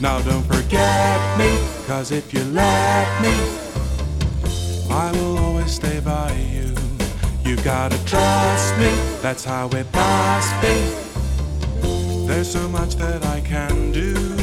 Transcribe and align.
Now 0.00 0.18
don't 0.22 0.44
forget 0.44 1.38
me, 1.38 1.58
cause 1.86 2.10
if 2.10 2.32
you 2.32 2.42
let 2.44 3.20
me, 3.20 3.34
I 4.88 5.12
will 5.12 5.36
always 5.36 5.72
stay 5.72 6.00
by 6.00 6.32
you. 6.32 6.74
You 7.44 7.56
gotta 7.56 8.02
trust 8.06 8.78
me, 8.78 8.90
that's 9.20 9.44
how 9.44 9.68
it 9.68 9.86
must 9.92 10.62
be. 10.62 12.26
There's 12.26 12.50
so 12.50 12.66
much 12.70 12.94
that 12.94 13.26
I 13.26 13.42
can 13.42 13.92
do. 13.92 14.39